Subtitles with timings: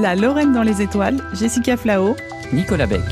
[0.00, 2.16] La Lorraine dans les étoiles, Jessica Flao,
[2.52, 3.04] Nicolas Beck.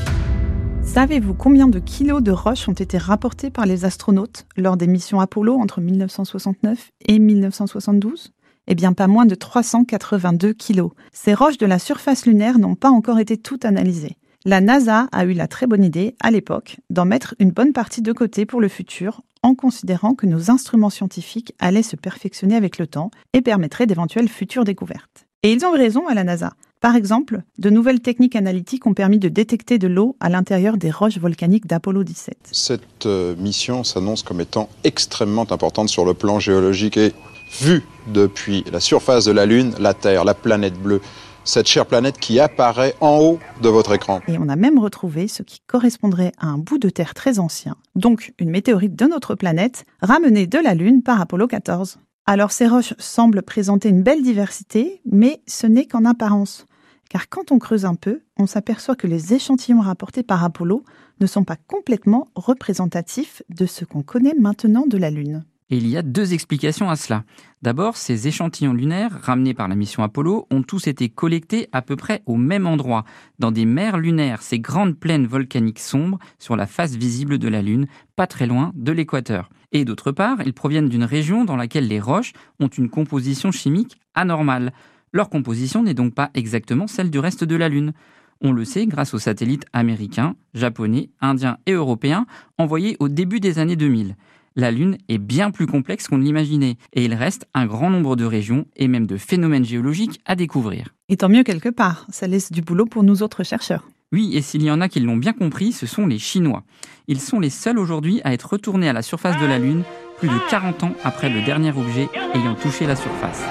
[0.83, 5.21] Savez-vous combien de kilos de roches ont été rapportés par les astronautes lors des missions
[5.21, 8.33] Apollo entre 1969 et 1972
[8.67, 10.91] Eh bien, pas moins de 382 kilos.
[11.13, 14.17] Ces roches de la surface lunaire n'ont pas encore été toutes analysées.
[14.43, 18.01] La NASA a eu la très bonne idée, à l'époque, d'en mettre une bonne partie
[18.01, 22.77] de côté pour le futur, en considérant que nos instruments scientifiques allaient se perfectionner avec
[22.77, 25.27] le temps et permettraient d'éventuelles futures découvertes.
[25.43, 26.53] Et ils ont eu raison à la NASA.
[26.83, 30.91] Par exemple, de nouvelles techniques analytiques ont permis de détecter de l'eau à l'intérieur des
[30.91, 32.49] roches volcaniques d'Apollo 17.
[32.51, 37.13] Cette euh, mission s'annonce comme étant extrêmement importante sur le plan géologique et
[37.61, 40.99] vue depuis la surface de la Lune, la Terre, la planète bleue,
[41.45, 44.19] cette chère planète qui apparaît en haut de votre écran.
[44.27, 47.77] Et on a même retrouvé ce qui correspondrait à un bout de terre très ancien,
[47.95, 51.97] donc une météorite de notre planète, ramenée de la Lune par Apollo 14.
[52.25, 56.65] Alors ces roches semblent présenter une belle diversité, mais ce n'est qu'en apparence.
[57.13, 60.83] Car quand on creuse un peu, on s'aperçoit que les échantillons rapportés par Apollo
[61.21, 65.45] ne sont pas complètement représentatifs de ce qu'on connaît maintenant de la Lune.
[65.69, 67.23] Et il y a deux explications à cela.
[67.61, 71.95] D'abord, ces échantillons lunaires ramenés par la mission Apollo ont tous été collectés à peu
[71.95, 73.05] près au même endroit,
[73.37, 77.61] dans des mers lunaires, ces grandes plaines volcaniques sombres sur la face visible de la
[77.61, 79.51] Lune, pas très loin de l'équateur.
[79.71, 84.01] Et d'autre part, ils proviennent d'une région dans laquelle les roches ont une composition chimique
[84.15, 84.73] anormale.
[85.13, 87.93] Leur composition n'est donc pas exactement celle du reste de la Lune.
[88.41, 92.25] On le sait grâce aux satellites américains, japonais, indiens et européens
[92.57, 94.15] envoyés au début des années 2000
[94.55, 98.15] la Lune est bien plus complexe qu'on ne l'imaginait, et il reste un grand nombre
[98.15, 100.93] de régions et même de phénomènes géologiques à découvrir.
[101.09, 103.87] Et tant mieux quelque part, ça laisse du boulot pour nous autres chercheurs.
[104.11, 106.63] Oui, et s'il y en a qui l'ont bien compris, ce sont les Chinois.
[107.07, 109.83] Ils sont les seuls aujourd'hui à être retournés à la surface de la Lune
[110.19, 113.41] plus de 40 ans après le dernier objet ayant touché la surface.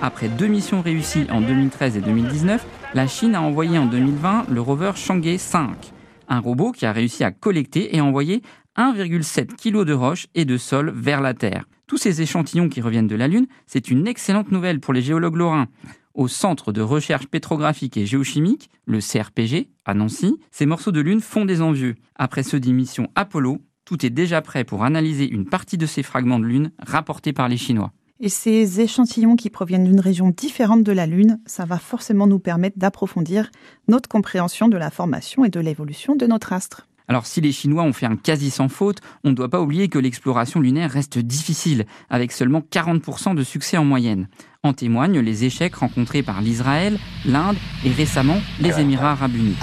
[0.00, 4.60] Après deux missions réussies en 2013 et 2019, la Chine a envoyé en 2020 le
[4.60, 5.92] rover Chang'e 5,
[6.28, 8.42] un robot qui a réussi à collecter et envoyer
[8.76, 11.64] 1,7 kg de roches et de sol vers la Terre.
[11.86, 15.36] Tous ces échantillons qui reviennent de la Lune, c'est une excellente nouvelle pour les géologues
[15.36, 15.68] lorrains.
[16.14, 21.20] Au Centre de recherche pétrographique et géochimique, le CRPG, à Nancy, ces morceaux de Lune
[21.20, 21.96] font des envieux.
[22.14, 26.38] Après ceux d'émission Apollo, tout est déjà prêt pour analyser une partie de ces fragments
[26.38, 27.92] de Lune rapportés par les Chinois.
[28.20, 32.38] Et ces échantillons qui proviennent d'une région différente de la Lune, ça va forcément nous
[32.38, 33.50] permettre d'approfondir
[33.88, 36.86] notre compréhension de la formation et de l'évolution de notre astre.
[37.06, 39.88] Alors si les Chinois ont fait un quasi sans faute, on ne doit pas oublier
[39.88, 44.28] que l'exploration lunaire reste difficile, avec seulement 40% de succès en moyenne.
[44.62, 49.56] En témoignent les échecs rencontrés par l'Israël, l'Inde et récemment les Émirats arabes unis.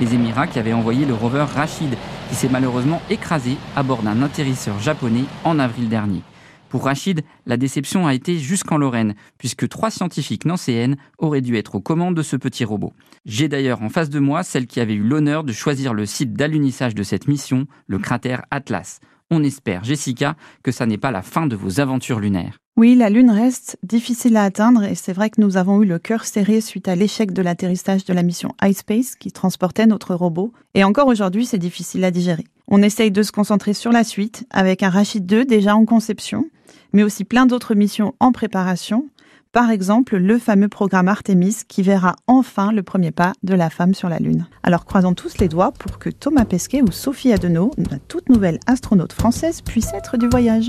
[0.00, 1.92] Les Émirats qui avaient envoyé le rover Rachid,
[2.28, 6.22] qui s'est malheureusement écrasé à bord d'un atterrisseur japonais en avril dernier.
[6.68, 11.74] Pour Rachid, la déception a été jusqu'en Lorraine, puisque trois scientifiques nancéennes auraient dû être
[11.74, 12.92] aux commandes de ce petit robot.
[13.26, 16.34] J'ai d'ailleurs en face de moi celle qui avait eu l'honneur de choisir le site
[16.34, 19.00] d'alunissage de cette mission, le cratère Atlas.
[19.30, 22.58] On espère, Jessica, que ça n'est pas la fin de vos aventures lunaires.
[22.76, 25.98] Oui, la Lune reste difficile à atteindre et c'est vrai que nous avons eu le
[25.98, 30.52] cœur serré suite à l'échec de l'atterrissage de la mission iSpace qui transportait notre robot.
[30.74, 32.46] Et encore aujourd'hui, c'est difficile à digérer.
[32.68, 36.46] On essaye de se concentrer sur la suite avec un Rachid 2 déjà en conception,
[36.92, 39.08] mais aussi plein d'autres missions en préparation.
[39.52, 43.94] Par exemple, le fameux programme Artemis qui verra enfin le premier pas de la femme
[43.94, 44.46] sur la Lune.
[44.62, 48.60] Alors croisons tous les doigts pour que Thomas Pesquet ou Sophie Adenau, la toute nouvelle
[48.68, 50.68] astronaute française, puisse être du voyage.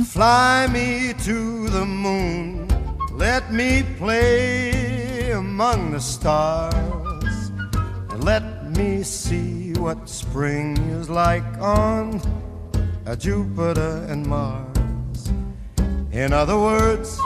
[3.19, 7.51] Let me play among the stars,
[8.25, 8.41] let
[8.75, 12.19] me see what spring is like on
[13.19, 15.29] Jupiter and Mars.
[16.11, 17.19] In other words,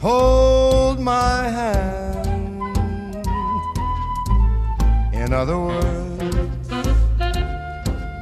[0.00, 2.26] hold my hand.
[5.12, 6.68] In other words,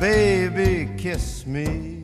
[0.00, 1.95] baby, kiss me.